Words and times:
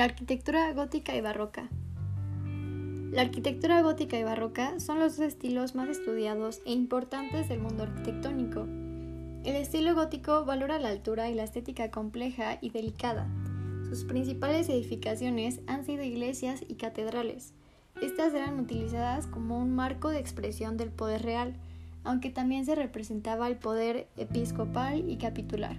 La 0.00 0.06
arquitectura 0.06 0.72
gótica 0.72 1.14
y 1.14 1.20
barroca. 1.20 1.68
La 3.12 3.20
arquitectura 3.20 3.82
gótica 3.82 4.18
y 4.18 4.22
barroca 4.22 4.80
son 4.80 4.98
los 4.98 5.18
dos 5.18 5.26
estilos 5.26 5.74
más 5.74 5.90
estudiados 5.90 6.62
e 6.64 6.72
importantes 6.72 7.50
del 7.50 7.60
mundo 7.60 7.82
arquitectónico. 7.82 8.62
El 9.44 9.56
estilo 9.56 9.94
gótico 9.94 10.46
valora 10.46 10.78
la 10.78 10.88
altura 10.88 11.28
y 11.28 11.34
la 11.34 11.44
estética 11.44 11.90
compleja 11.90 12.56
y 12.62 12.70
delicada. 12.70 13.28
Sus 13.90 14.04
principales 14.04 14.70
edificaciones 14.70 15.60
han 15.66 15.84
sido 15.84 16.02
iglesias 16.02 16.64
y 16.66 16.76
catedrales. 16.76 17.52
Estas 18.00 18.32
eran 18.32 18.58
utilizadas 18.58 19.26
como 19.26 19.58
un 19.58 19.76
marco 19.76 20.08
de 20.08 20.18
expresión 20.18 20.78
del 20.78 20.92
poder 20.92 21.20
real, 21.20 21.56
aunque 22.04 22.30
también 22.30 22.64
se 22.64 22.74
representaba 22.74 23.48
el 23.48 23.58
poder 23.58 24.08
episcopal 24.16 25.10
y 25.10 25.18
capitular. 25.18 25.76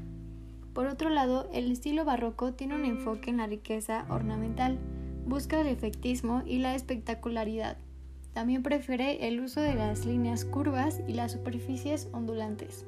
Por 0.73 0.88
otro 0.88 1.09
lado, 1.09 1.49
el 1.52 1.70
estilo 1.71 2.05
barroco 2.05 2.53
tiene 2.53 2.75
un 2.75 2.85
enfoque 2.85 3.29
en 3.29 3.38
la 3.38 3.48
riqueza 3.48 4.05
ornamental, 4.09 4.79
busca 5.25 5.59
el 5.59 5.67
efectismo 5.67 6.43
y 6.45 6.59
la 6.59 6.75
espectacularidad. 6.75 7.77
También 8.34 8.63
prefiere 8.63 9.27
el 9.27 9.41
uso 9.41 9.59
de 9.59 9.76
las 9.76 10.05
líneas 10.05 10.45
curvas 10.45 11.02
y 11.07 11.13
las 11.13 11.34
superficies 11.34 12.07
ondulantes. 12.13 12.85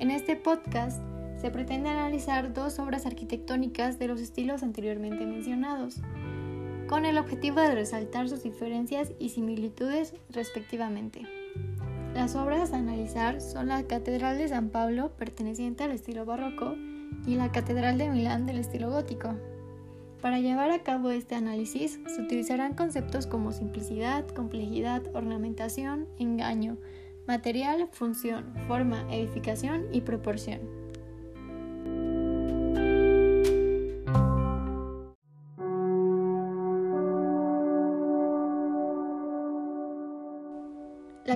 En 0.00 0.10
este 0.10 0.34
podcast 0.34 1.00
se 1.36 1.50
pretende 1.50 1.88
analizar 1.88 2.52
dos 2.52 2.80
obras 2.80 3.06
arquitectónicas 3.06 3.98
de 3.98 4.08
los 4.08 4.20
estilos 4.20 4.64
anteriormente 4.64 5.24
mencionados, 5.26 6.00
con 6.88 7.04
el 7.04 7.18
objetivo 7.18 7.60
de 7.60 7.74
resaltar 7.74 8.28
sus 8.28 8.42
diferencias 8.42 9.12
y 9.20 9.28
similitudes 9.28 10.14
respectivamente. 10.28 11.39
Las 12.14 12.34
obras 12.34 12.72
a 12.72 12.78
analizar 12.78 13.40
son 13.40 13.68
la 13.68 13.84
Catedral 13.84 14.36
de 14.36 14.48
San 14.48 14.70
Pablo, 14.70 15.12
perteneciente 15.16 15.84
al 15.84 15.92
estilo 15.92 16.24
barroco, 16.24 16.74
y 17.26 17.36
la 17.36 17.52
Catedral 17.52 17.98
de 17.98 18.10
Milán 18.10 18.46
del 18.46 18.58
estilo 18.58 18.90
gótico. 18.90 19.34
Para 20.20 20.40
llevar 20.40 20.70
a 20.70 20.82
cabo 20.82 21.10
este 21.10 21.34
análisis 21.34 22.00
se 22.06 22.20
utilizarán 22.20 22.74
conceptos 22.74 23.26
como 23.26 23.52
simplicidad, 23.52 24.26
complejidad, 24.28 25.02
ornamentación, 25.14 26.08
engaño, 26.18 26.76
material, 27.26 27.88
función, 27.92 28.52
forma, 28.66 29.06
edificación 29.14 29.86
y 29.92 30.00
proporción. 30.02 30.79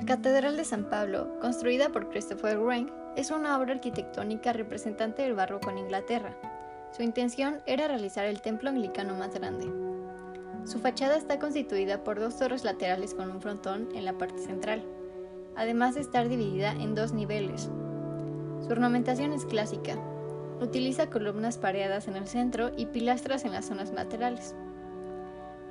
La 0.05 0.17
Catedral 0.17 0.55
de 0.55 0.65
San 0.65 0.83
Pablo, 0.83 1.39
construida 1.41 1.89
por 1.89 2.09
Christopher 2.09 2.59
Wren, 2.59 2.91
es 3.15 3.31
una 3.31 3.57
obra 3.57 3.73
arquitectónica 3.73 4.53
representante 4.53 5.23
del 5.23 5.33
barroco 5.33 5.71
en 5.71 5.79
Inglaterra. 5.79 6.37
Su 6.91 7.01
intención 7.01 7.63
era 7.65 7.87
realizar 7.87 8.25
el 8.25 8.39
templo 8.39 8.69
anglicano 8.69 9.15
más 9.15 9.33
grande. 9.33 9.65
Su 10.63 10.77
fachada 10.77 11.17
está 11.17 11.39
constituida 11.39 12.03
por 12.03 12.19
dos 12.19 12.37
torres 12.37 12.63
laterales 12.63 13.15
con 13.15 13.31
un 13.31 13.41
frontón 13.41 13.89
en 13.95 14.05
la 14.05 14.13
parte 14.13 14.37
central, 14.37 14.83
además 15.55 15.95
de 15.95 16.01
estar 16.01 16.29
dividida 16.29 16.73
en 16.73 16.93
dos 16.93 17.11
niveles. 17.11 17.71
Su 18.61 18.67
ornamentación 18.69 19.33
es 19.33 19.43
clásica. 19.43 19.97
Utiliza 20.61 21.09
columnas 21.09 21.57
pareadas 21.57 22.07
en 22.07 22.15
el 22.15 22.27
centro 22.27 22.69
y 22.77 22.85
pilastras 22.85 23.43
en 23.43 23.53
las 23.53 23.65
zonas 23.65 23.91
laterales. 23.91 24.53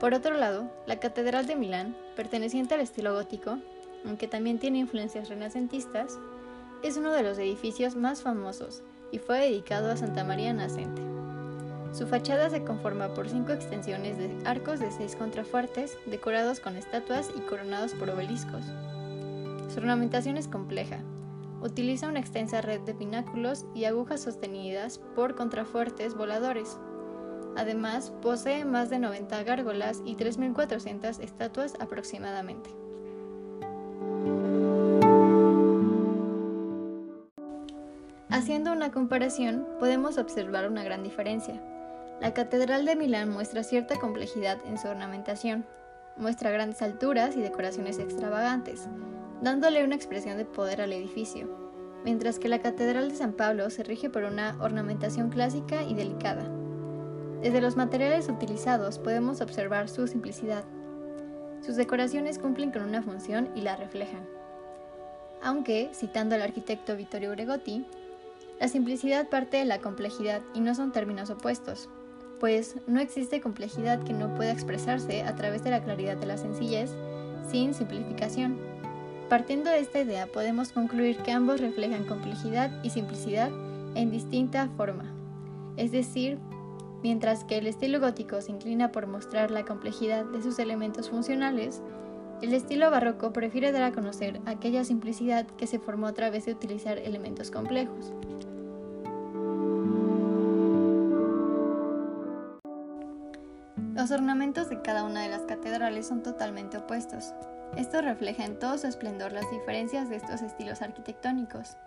Por 0.00 0.12
otro 0.12 0.36
lado, 0.36 0.72
la 0.86 0.98
Catedral 0.98 1.46
de 1.46 1.54
Milán, 1.54 1.96
perteneciente 2.16 2.74
al 2.74 2.80
estilo 2.80 3.14
gótico, 3.14 3.58
aunque 4.04 4.28
también 4.28 4.58
tiene 4.58 4.78
influencias 4.78 5.28
renacentistas, 5.28 6.18
es 6.82 6.96
uno 6.96 7.12
de 7.12 7.22
los 7.22 7.38
edificios 7.38 7.96
más 7.96 8.22
famosos 8.22 8.82
y 9.10 9.18
fue 9.18 9.38
dedicado 9.38 9.90
a 9.90 9.96
Santa 9.96 10.24
María 10.24 10.52
Nacente. 10.52 11.02
Su 11.92 12.08
fachada 12.08 12.50
se 12.50 12.64
conforma 12.64 13.14
por 13.14 13.28
cinco 13.28 13.52
extensiones 13.52 14.18
de 14.18 14.36
arcos 14.44 14.80
de 14.80 14.90
seis 14.90 15.14
contrafuertes 15.14 15.96
decorados 16.06 16.58
con 16.58 16.76
estatuas 16.76 17.30
y 17.36 17.40
coronados 17.40 17.94
por 17.94 18.10
obeliscos. 18.10 18.64
Su 19.72 19.78
ornamentación 19.78 20.36
es 20.36 20.48
compleja. 20.48 20.98
Utiliza 21.62 22.08
una 22.08 22.18
extensa 22.18 22.60
red 22.60 22.80
de 22.80 22.94
pináculos 22.94 23.64
y 23.74 23.84
agujas 23.84 24.22
sostenidas 24.22 24.98
por 25.14 25.36
contrafuertes 25.36 26.14
voladores. 26.14 26.78
Además, 27.56 28.12
posee 28.20 28.64
más 28.64 28.90
de 28.90 28.98
90 28.98 29.44
gárgolas 29.44 30.02
y 30.04 30.16
3.400 30.16 31.20
estatuas 31.20 31.74
aproximadamente. 31.78 32.83
Haciendo 38.34 38.72
una 38.72 38.90
comparación, 38.90 39.64
podemos 39.78 40.18
observar 40.18 40.68
una 40.68 40.82
gran 40.82 41.04
diferencia. 41.04 41.54
La 42.20 42.34
Catedral 42.34 42.84
de 42.84 42.96
Milán 42.96 43.30
muestra 43.30 43.62
cierta 43.62 43.96
complejidad 44.00 44.58
en 44.66 44.76
su 44.76 44.88
ornamentación, 44.88 45.64
muestra 46.16 46.50
grandes 46.50 46.82
alturas 46.82 47.36
y 47.36 47.40
decoraciones 47.40 48.00
extravagantes, 48.00 48.88
dándole 49.40 49.84
una 49.84 49.94
expresión 49.94 50.36
de 50.36 50.46
poder 50.46 50.80
al 50.80 50.92
edificio, 50.92 51.48
mientras 52.04 52.40
que 52.40 52.48
la 52.48 52.58
Catedral 52.58 53.08
de 53.08 53.14
San 53.14 53.34
Pablo 53.34 53.70
se 53.70 53.84
rige 53.84 54.10
por 54.10 54.24
una 54.24 54.56
ornamentación 54.60 55.30
clásica 55.30 55.84
y 55.84 55.94
delicada. 55.94 56.50
Desde 57.40 57.60
los 57.60 57.76
materiales 57.76 58.28
utilizados 58.28 58.98
podemos 58.98 59.42
observar 59.42 59.88
su 59.88 60.08
simplicidad. 60.08 60.64
Sus 61.60 61.76
decoraciones 61.76 62.40
cumplen 62.40 62.72
con 62.72 62.82
una 62.82 63.00
función 63.00 63.50
y 63.54 63.60
la 63.60 63.76
reflejan. 63.76 64.26
Aunque, 65.40 65.90
citando 65.94 66.34
al 66.34 66.42
arquitecto 66.42 66.96
Vittorio 66.96 67.30
Gregotti, 67.30 67.86
la 68.60 68.68
simplicidad 68.68 69.28
parte 69.28 69.56
de 69.56 69.64
la 69.64 69.80
complejidad 69.80 70.42
y 70.54 70.60
no 70.60 70.74
son 70.74 70.92
términos 70.92 71.30
opuestos, 71.30 71.88
pues 72.40 72.76
no 72.86 73.00
existe 73.00 73.40
complejidad 73.40 74.02
que 74.02 74.12
no 74.12 74.34
pueda 74.34 74.52
expresarse 74.52 75.22
a 75.22 75.34
través 75.34 75.64
de 75.64 75.70
la 75.70 75.82
claridad 75.82 76.16
de 76.16 76.26
la 76.26 76.36
sencillez 76.36 76.90
sin 77.50 77.74
simplificación. 77.74 78.58
Partiendo 79.28 79.70
de 79.70 79.80
esta 79.80 80.00
idea 80.00 80.26
podemos 80.26 80.72
concluir 80.72 81.16
que 81.18 81.32
ambos 81.32 81.60
reflejan 81.60 82.04
complejidad 82.04 82.70
y 82.82 82.90
simplicidad 82.90 83.50
en 83.94 84.10
distinta 84.10 84.68
forma, 84.76 85.12
es 85.76 85.92
decir, 85.92 86.38
mientras 87.02 87.44
que 87.44 87.58
el 87.58 87.66
estilo 87.66 88.00
gótico 88.00 88.40
se 88.40 88.52
inclina 88.52 88.92
por 88.92 89.06
mostrar 89.06 89.50
la 89.50 89.64
complejidad 89.64 90.24
de 90.24 90.42
sus 90.42 90.58
elementos 90.58 91.10
funcionales, 91.10 91.82
el 92.42 92.52
estilo 92.52 92.90
barroco 92.90 93.32
prefiere 93.32 93.72
dar 93.72 93.84
a 93.84 93.92
conocer 93.92 94.40
aquella 94.44 94.84
simplicidad 94.84 95.46
que 95.46 95.66
se 95.66 95.78
formó 95.78 96.06
a 96.06 96.14
través 96.14 96.46
de 96.46 96.52
utilizar 96.52 96.98
elementos 96.98 97.50
complejos. 97.50 98.12
Los 104.04 104.10
ornamentos 104.10 104.68
de 104.68 104.82
cada 104.82 105.02
una 105.02 105.22
de 105.22 105.30
las 105.30 105.44
catedrales 105.44 106.06
son 106.06 106.22
totalmente 106.22 106.76
opuestos. 106.76 107.32
Esto 107.74 108.02
refleja 108.02 108.44
en 108.44 108.58
todo 108.58 108.76
su 108.76 108.86
esplendor 108.86 109.32
las 109.32 109.50
diferencias 109.50 110.10
de 110.10 110.16
estos 110.16 110.42
estilos 110.42 110.82
arquitectónicos. 110.82 111.78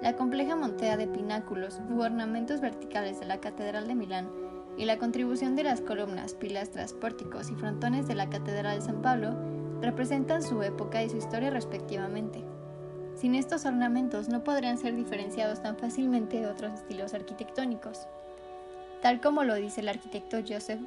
La 0.00 0.14
compleja 0.14 0.54
montea 0.54 0.96
de 0.96 1.08
pináculos 1.08 1.80
u 1.90 2.02
ornamentos 2.02 2.60
verticales 2.60 3.18
de 3.18 3.26
la 3.26 3.40
Catedral 3.40 3.88
de 3.88 3.96
Milán 3.96 4.30
y 4.78 4.84
la 4.84 4.98
contribución 4.98 5.56
de 5.56 5.64
las 5.64 5.80
columnas, 5.80 6.34
pilastras, 6.34 6.92
pórticos 6.92 7.50
y 7.50 7.56
frontones 7.56 8.06
de 8.06 8.14
la 8.14 8.30
Catedral 8.30 8.78
de 8.78 8.86
San 8.86 9.02
Pablo 9.02 9.34
representan 9.80 10.44
su 10.44 10.62
época 10.62 11.02
y 11.02 11.10
su 11.10 11.16
historia 11.16 11.50
respectivamente. 11.50 12.44
Sin 13.16 13.34
estos 13.34 13.66
ornamentos 13.66 14.28
no 14.28 14.44
podrían 14.44 14.78
ser 14.78 14.94
diferenciados 14.94 15.60
tan 15.60 15.76
fácilmente 15.76 16.38
de 16.38 16.46
otros 16.46 16.74
estilos 16.74 17.12
arquitectónicos 17.12 18.06
tal 19.00 19.20
como 19.20 19.44
lo 19.44 19.54
dice 19.54 19.80
el 19.80 19.88
arquitecto 19.88 20.38
Joseph. 20.46 20.80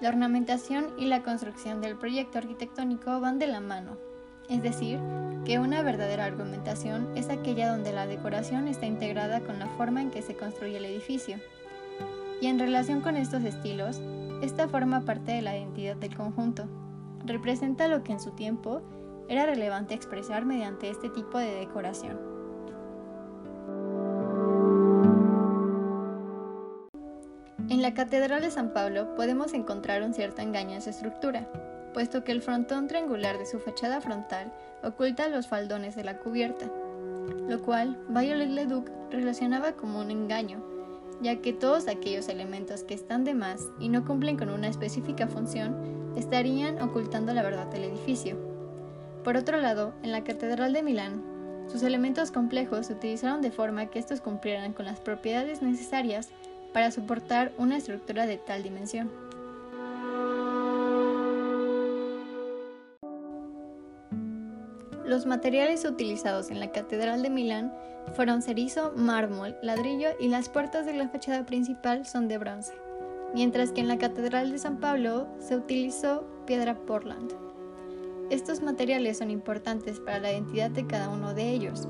La 0.00 0.10
ornamentación 0.10 0.86
y 0.96 1.06
la 1.06 1.24
construcción 1.24 1.80
del 1.80 1.96
proyecto 1.96 2.38
arquitectónico 2.38 3.18
van 3.20 3.40
de 3.40 3.48
la 3.48 3.60
mano, 3.60 3.96
es 4.48 4.62
decir, 4.62 5.00
que 5.44 5.58
una 5.58 5.82
verdadera 5.82 6.24
argumentación 6.24 7.16
es 7.16 7.28
aquella 7.28 7.72
donde 7.72 7.92
la 7.92 8.06
decoración 8.06 8.68
está 8.68 8.86
integrada 8.86 9.40
con 9.40 9.58
la 9.58 9.66
forma 9.66 10.00
en 10.00 10.10
que 10.10 10.22
se 10.22 10.36
construye 10.36 10.76
el 10.76 10.84
edificio. 10.84 11.38
Y 12.40 12.46
en 12.46 12.60
relación 12.60 13.00
con 13.00 13.16
estos 13.16 13.42
estilos, 13.42 14.00
esta 14.40 14.68
forma 14.68 15.00
parte 15.00 15.32
de 15.32 15.42
la 15.42 15.56
identidad 15.56 15.96
del 15.96 16.14
conjunto. 16.14 16.68
Representa 17.24 17.88
lo 17.88 18.04
que 18.04 18.12
en 18.12 18.20
su 18.20 18.30
tiempo 18.30 18.82
era 19.28 19.46
relevante 19.46 19.94
expresar 19.94 20.44
mediante 20.44 20.90
este 20.90 21.10
tipo 21.10 21.38
de 21.38 21.56
decoración. 21.56 22.27
La 27.88 27.94
Catedral 27.94 28.42
de 28.42 28.50
San 28.50 28.74
Pablo 28.74 29.14
podemos 29.14 29.54
encontrar 29.54 30.02
un 30.02 30.12
cierto 30.12 30.42
engaño 30.42 30.74
en 30.74 30.82
su 30.82 30.90
estructura, 30.90 31.48
puesto 31.94 32.22
que 32.22 32.32
el 32.32 32.42
frontón 32.42 32.86
triangular 32.86 33.38
de 33.38 33.46
su 33.46 33.60
fachada 33.60 34.02
frontal 34.02 34.52
oculta 34.82 35.26
los 35.28 35.46
faldones 35.46 35.96
de 35.96 36.04
la 36.04 36.18
cubierta, 36.18 36.70
lo 37.48 37.62
cual 37.62 37.98
Violet 38.10 38.50
Leduc 38.50 38.90
relacionaba 39.10 39.72
como 39.72 40.00
un 40.00 40.10
engaño, 40.10 40.62
ya 41.22 41.36
que 41.36 41.54
todos 41.54 41.88
aquellos 41.88 42.28
elementos 42.28 42.84
que 42.84 42.92
están 42.92 43.24
de 43.24 43.32
más 43.32 43.62
y 43.80 43.88
no 43.88 44.04
cumplen 44.04 44.36
con 44.36 44.50
una 44.50 44.68
específica 44.68 45.26
función 45.26 46.12
estarían 46.14 46.82
ocultando 46.82 47.32
la 47.32 47.42
verdad 47.42 47.68
del 47.68 47.84
edificio. 47.84 48.36
Por 49.24 49.38
otro 49.38 49.56
lado, 49.56 49.94
en 50.02 50.12
la 50.12 50.24
Catedral 50.24 50.74
de 50.74 50.82
Milán, 50.82 51.22
sus 51.68 51.82
elementos 51.82 52.32
complejos 52.32 52.88
se 52.88 52.92
utilizaron 52.92 53.40
de 53.40 53.50
forma 53.50 53.86
que 53.86 53.98
estos 53.98 54.20
cumplieran 54.20 54.74
con 54.74 54.84
las 54.84 55.00
propiedades 55.00 55.62
necesarias 55.62 56.28
para 56.72 56.90
soportar 56.90 57.52
una 57.58 57.76
estructura 57.76 58.26
de 58.26 58.38
tal 58.38 58.62
dimensión. 58.62 59.10
Los 65.04 65.24
materiales 65.24 65.86
utilizados 65.86 66.50
en 66.50 66.60
la 66.60 66.70
Catedral 66.70 67.22
de 67.22 67.30
Milán 67.30 67.72
fueron 68.14 68.42
cerizo, 68.42 68.92
mármol, 68.94 69.56
ladrillo 69.62 70.10
y 70.20 70.28
las 70.28 70.50
puertas 70.50 70.84
de 70.84 70.92
la 70.92 71.08
fachada 71.08 71.46
principal 71.46 72.04
son 72.04 72.28
de 72.28 72.36
bronce, 72.36 72.74
mientras 73.34 73.72
que 73.72 73.80
en 73.80 73.88
la 73.88 73.96
Catedral 73.96 74.50
de 74.50 74.58
San 74.58 74.76
Pablo 74.76 75.26
se 75.38 75.56
utilizó 75.56 76.24
piedra 76.46 76.74
Portland. 76.74 77.32
Estos 78.28 78.60
materiales 78.60 79.16
son 79.16 79.30
importantes 79.30 79.98
para 80.00 80.18
la 80.18 80.30
identidad 80.30 80.70
de 80.70 80.86
cada 80.86 81.08
uno 81.08 81.32
de 81.32 81.52
ellos, 81.52 81.88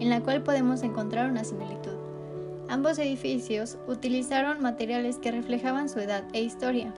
en 0.00 0.10
la 0.10 0.20
cual 0.20 0.42
podemos 0.42 0.82
encontrar 0.82 1.30
una 1.30 1.44
similitud. 1.44 1.97
Ambos 2.68 2.98
edificios 2.98 3.78
utilizaron 3.86 4.60
materiales 4.60 5.16
que 5.16 5.32
reflejaban 5.32 5.88
su 5.88 6.00
edad 6.00 6.24
e 6.34 6.42
historia, 6.42 6.92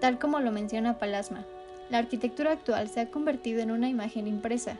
tal 0.00 0.18
como 0.18 0.38
lo 0.40 0.52
menciona 0.52 0.98
Palasma. 0.98 1.46
La 1.88 1.96
arquitectura 1.96 2.52
actual 2.52 2.88
se 2.90 3.00
ha 3.00 3.10
convertido 3.10 3.60
en 3.60 3.70
una 3.70 3.88
imagen 3.88 4.26
impresa, 4.26 4.76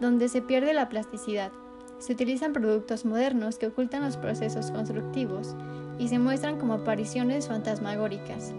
donde 0.00 0.28
se 0.28 0.42
pierde 0.42 0.74
la 0.74 0.90
plasticidad. 0.90 1.50
Se 1.98 2.12
utilizan 2.12 2.52
productos 2.52 3.06
modernos 3.06 3.56
que 3.56 3.68
ocultan 3.68 4.02
los 4.02 4.18
procesos 4.18 4.70
constructivos 4.70 5.56
y 5.98 6.08
se 6.08 6.18
muestran 6.18 6.58
como 6.58 6.74
apariciones 6.74 7.48
fantasmagóricas. 7.48 8.52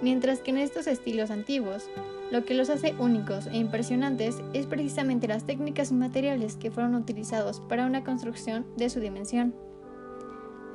Mientras 0.00 0.38
que 0.38 0.52
en 0.52 0.58
estos 0.58 0.86
estilos 0.86 1.32
antiguos, 1.32 1.88
lo 2.30 2.44
que 2.44 2.54
los 2.54 2.70
hace 2.70 2.94
únicos 3.00 3.48
e 3.48 3.56
impresionantes 3.56 4.36
es 4.52 4.66
precisamente 4.66 5.26
las 5.26 5.44
técnicas 5.44 5.90
y 5.90 5.94
materiales 5.94 6.54
que 6.54 6.70
fueron 6.70 6.94
utilizados 6.94 7.60
para 7.68 7.86
una 7.86 8.04
construcción 8.04 8.64
de 8.76 8.90
su 8.90 9.00
dimensión. 9.00 9.54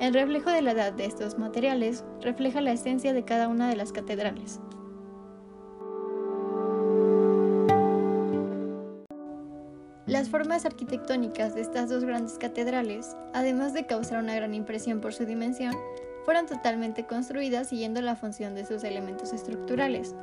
El 0.00 0.14
reflejo 0.14 0.48
de 0.48 0.62
la 0.62 0.70
edad 0.72 0.94
de 0.94 1.04
estos 1.04 1.38
materiales 1.38 2.06
refleja 2.22 2.62
la 2.62 2.72
esencia 2.72 3.12
de 3.12 3.22
cada 3.22 3.48
una 3.48 3.68
de 3.68 3.76
las 3.76 3.92
catedrales. 3.92 4.58
Las 10.06 10.30
formas 10.30 10.64
arquitectónicas 10.64 11.54
de 11.54 11.60
estas 11.60 11.90
dos 11.90 12.02
grandes 12.04 12.38
catedrales, 12.38 13.14
además 13.34 13.74
de 13.74 13.84
causar 13.84 14.22
una 14.22 14.34
gran 14.34 14.54
impresión 14.54 15.02
por 15.02 15.12
su 15.12 15.26
dimensión, 15.26 15.76
fueron 16.24 16.46
totalmente 16.46 17.04
construidas 17.06 17.68
siguiendo 17.68 18.00
la 18.00 18.16
función 18.16 18.54
de 18.54 18.64
sus 18.64 18.82
elementos 18.84 19.34
estructurales, 19.34 20.14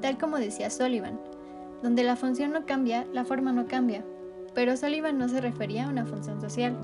tal 0.00 0.16
como 0.16 0.38
decía 0.38 0.70
Sullivan, 0.70 1.20
donde 1.82 2.02
la 2.02 2.16
función 2.16 2.50
no 2.50 2.64
cambia, 2.64 3.06
la 3.12 3.26
forma 3.26 3.52
no 3.52 3.66
cambia, 3.66 4.06
pero 4.54 4.74
Sullivan 4.74 5.18
no 5.18 5.28
se 5.28 5.42
refería 5.42 5.84
a 5.84 5.90
una 5.90 6.06
función 6.06 6.40
social, 6.40 6.78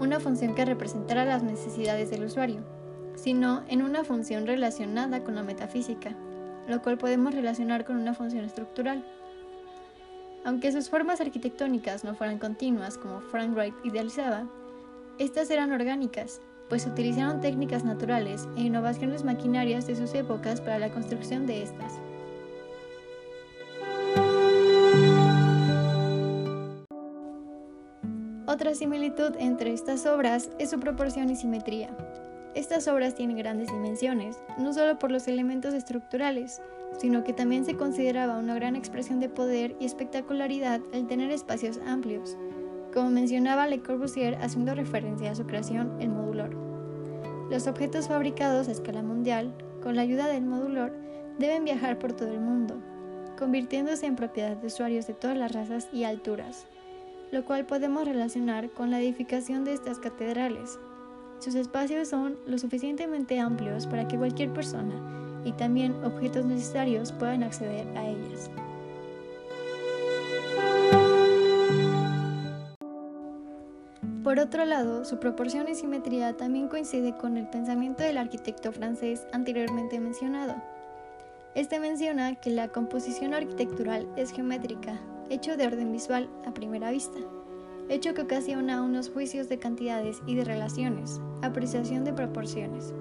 una 0.00 0.18
función 0.18 0.54
que 0.54 0.64
representara 0.64 1.24
las 1.24 1.42
necesidades 1.42 2.10
del 2.10 2.24
usuario, 2.24 2.62
sino 3.14 3.62
en 3.68 3.82
una 3.82 4.02
función 4.02 4.46
relacionada 4.46 5.22
con 5.22 5.34
la 5.34 5.42
metafísica, 5.42 6.16
lo 6.66 6.80
cual 6.82 6.96
podemos 6.98 7.34
relacionar 7.34 7.84
con 7.84 7.96
una 7.96 8.14
función 8.14 8.44
estructural. 8.44 9.04
Aunque 10.44 10.72
sus 10.72 10.88
formas 10.88 11.20
arquitectónicas 11.20 12.02
no 12.02 12.14
fueran 12.14 12.38
continuas 12.38 12.96
como 12.96 13.20
Frank 13.20 13.54
Wright 13.54 13.74
idealizaba, 13.84 14.46
estas 15.18 15.50
eran 15.50 15.70
orgánicas, 15.70 16.40
pues 16.70 16.86
utilizaron 16.86 17.42
técnicas 17.42 17.84
naturales 17.84 18.48
e 18.56 18.62
innovaciones 18.62 19.22
maquinarias 19.22 19.86
de 19.86 19.96
sus 19.96 20.14
épocas 20.14 20.62
para 20.62 20.78
la 20.78 20.90
construcción 20.90 21.46
de 21.46 21.62
estas. 21.62 22.00
Otra 28.50 28.74
similitud 28.74 29.36
entre 29.38 29.72
estas 29.72 30.06
obras 30.06 30.50
es 30.58 30.70
su 30.70 30.80
proporción 30.80 31.30
y 31.30 31.36
simetría. 31.36 31.88
Estas 32.56 32.88
obras 32.88 33.14
tienen 33.14 33.36
grandes 33.36 33.70
dimensiones, 33.70 34.42
no 34.58 34.72
solo 34.72 34.98
por 34.98 35.12
los 35.12 35.28
elementos 35.28 35.72
estructurales, 35.72 36.60
sino 36.98 37.22
que 37.22 37.32
también 37.32 37.64
se 37.64 37.76
consideraba 37.76 38.40
una 38.40 38.56
gran 38.56 38.74
expresión 38.74 39.20
de 39.20 39.28
poder 39.28 39.76
y 39.78 39.84
espectacularidad 39.84 40.80
al 40.92 41.06
tener 41.06 41.30
espacios 41.30 41.78
amplios, 41.86 42.36
como 42.92 43.10
mencionaba 43.10 43.68
Le 43.68 43.82
Corbusier 43.82 44.34
haciendo 44.42 44.74
referencia 44.74 45.30
a 45.30 45.36
su 45.36 45.46
creación, 45.46 45.96
el 46.00 46.08
modulor. 46.08 46.50
Los 47.52 47.68
objetos 47.68 48.08
fabricados 48.08 48.66
a 48.66 48.72
escala 48.72 49.04
mundial, 49.04 49.54
con 49.80 49.94
la 49.94 50.02
ayuda 50.02 50.26
del 50.26 50.44
modulor, 50.44 50.92
deben 51.38 51.62
viajar 51.62 52.00
por 52.00 52.14
todo 52.14 52.32
el 52.32 52.40
mundo, 52.40 52.82
convirtiéndose 53.38 54.06
en 54.06 54.16
propiedad 54.16 54.56
de 54.56 54.66
usuarios 54.66 55.06
de 55.06 55.14
todas 55.14 55.38
las 55.38 55.52
razas 55.52 55.88
y 55.92 56.02
alturas, 56.02 56.66
lo 57.30 57.44
cual 57.44 57.66
podemos 57.66 58.06
relacionar 58.06 58.70
con 58.70 58.90
la 58.90 59.00
edificación 59.00 59.64
de 59.64 59.74
estas 59.74 59.98
catedrales. 59.98 60.78
Sus 61.38 61.54
espacios 61.54 62.08
son 62.08 62.36
lo 62.46 62.58
suficientemente 62.58 63.40
amplios 63.40 63.86
para 63.86 64.06
que 64.06 64.18
cualquier 64.18 64.52
persona 64.52 64.94
y 65.44 65.52
también 65.52 65.94
objetos 66.04 66.44
necesarios 66.44 67.12
puedan 67.12 67.42
acceder 67.42 67.86
a 67.96 68.08
ellas. 68.08 68.50
Por 74.22 74.38
otro 74.38 74.64
lado, 74.64 75.04
su 75.04 75.18
proporción 75.18 75.68
y 75.68 75.74
simetría 75.74 76.36
también 76.36 76.68
coincide 76.68 77.16
con 77.16 77.36
el 77.36 77.48
pensamiento 77.48 78.02
del 78.02 78.18
arquitecto 78.18 78.70
francés 78.70 79.26
anteriormente 79.32 79.98
mencionado. 79.98 80.54
Este 81.54 81.80
menciona 81.80 82.34
que 82.34 82.50
la 82.50 82.68
composición 82.68 83.34
arquitectural 83.34 84.06
es 84.16 84.30
geométrica, 84.30 85.00
hecho 85.30 85.56
de 85.56 85.66
orden 85.66 85.92
visual 85.92 86.28
a 86.46 86.52
primera 86.52 86.90
vista, 86.90 87.18
hecho 87.88 88.12
que 88.12 88.22
ocasiona 88.22 88.82
unos 88.82 89.08
juicios 89.08 89.48
de 89.48 89.58
cantidades 89.58 90.20
y 90.26 90.34
de 90.34 90.44
relaciones, 90.44 91.20
apreciación 91.42 92.04
de 92.04 92.12
proporciones 92.12 92.92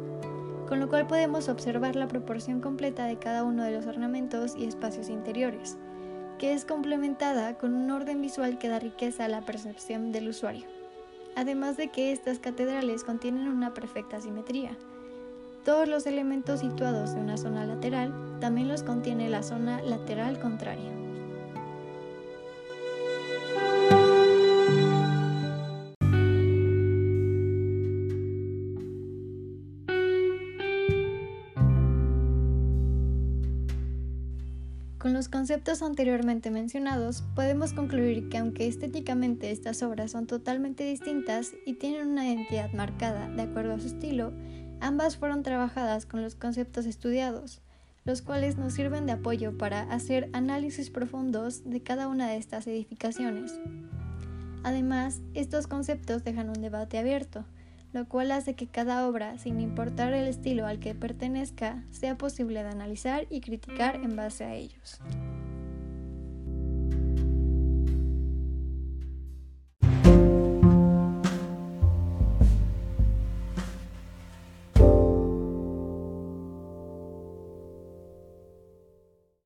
con 0.69 0.79
lo 0.79 0.87
cual 0.87 1.07
podemos 1.07 1.49
observar 1.49 1.95
la 1.95 2.07
proporción 2.07 2.61
completa 2.61 3.05
de 3.05 3.17
cada 3.17 3.43
uno 3.43 3.63
de 3.63 3.71
los 3.71 3.87
ornamentos 3.87 4.55
y 4.55 4.65
espacios 4.65 5.09
interiores, 5.09 5.77
que 6.37 6.53
es 6.53 6.63
complementada 6.63 7.57
con 7.57 7.73
un 7.73 7.89
orden 7.89 8.21
visual 8.21 8.59
que 8.59 8.69
da 8.69 8.77
riqueza 8.77 9.25
a 9.25 9.29
la 9.29 9.41
percepción 9.41 10.11
del 10.11 10.29
usuario. 10.29 10.67
Además 11.35 11.75
de 11.75 11.87
que 11.87 12.11
estas 12.11 12.37
catedrales 12.37 13.03
contienen 13.03 13.47
una 13.47 13.73
perfecta 13.73 14.21
simetría. 14.21 14.77
Todos 15.65 15.87
los 15.87 16.05
elementos 16.05 16.59
situados 16.59 17.11
en 17.13 17.21
una 17.21 17.37
zona 17.37 17.65
lateral 17.65 18.13
también 18.39 18.67
los 18.67 18.83
contiene 18.83 19.27
la 19.27 19.41
zona 19.41 19.81
lateral 19.81 20.39
contraria. 20.39 20.98
Los 35.19 35.27
conceptos 35.27 35.81
anteriormente 35.81 36.49
mencionados, 36.49 37.25
podemos 37.35 37.73
concluir 37.73 38.29
que 38.29 38.37
aunque 38.37 38.69
estéticamente 38.69 39.51
estas 39.51 39.83
obras 39.83 40.11
son 40.11 40.27
totalmente 40.27 40.85
distintas 40.85 41.55
y 41.65 41.73
tienen 41.73 42.07
una 42.07 42.25
identidad 42.25 42.71
marcada 42.71 43.27
de 43.27 43.41
acuerdo 43.41 43.73
a 43.73 43.79
su 43.79 43.87
estilo, 43.87 44.31
ambas 44.79 45.17
fueron 45.17 45.43
trabajadas 45.43 46.05
con 46.05 46.21
los 46.21 46.35
conceptos 46.35 46.85
estudiados, 46.85 47.59
los 48.05 48.21
cuales 48.21 48.57
nos 48.57 48.71
sirven 48.71 49.07
de 49.07 49.11
apoyo 49.11 49.57
para 49.57 49.81
hacer 49.91 50.29
análisis 50.31 50.89
profundos 50.89 51.69
de 51.69 51.83
cada 51.83 52.07
una 52.07 52.29
de 52.29 52.37
estas 52.37 52.65
edificaciones. 52.67 53.59
Además, 54.63 55.19
estos 55.33 55.67
conceptos 55.67 56.23
dejan 56.23 56.47
un 56.47 56.61
debate 56.61 56.97
abierto, 56.97 57.43
lo 57.93 58.07
cual 58.07 58.31
hace 58.31 58.55
que 58.55 58.67
cada 58.67 59.07
obra, 59.07 59.37
sin 59.37 59.59
importar 59.59 60.13
el 60.13 60.27
estilo 60.27 60.65
al 60.65 60.79
que 60.79 60.95
pertenezca, 60.95 61.83
sea 61.89 62.17
posible 62.17 62.63
de 62.63 62.69
analizar 62.69 63.27
y 63.29 63.41
criticar 63.41 63.95
en 63.95 64.15
base 64.15 64.43
a 64.43 64.55
ellos. 64.55 64.99